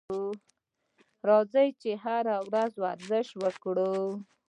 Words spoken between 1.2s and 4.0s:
راځئ چې هره ورځ ورزش وکړو.